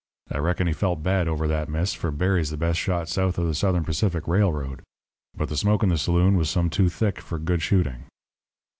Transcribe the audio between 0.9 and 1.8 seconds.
bad over that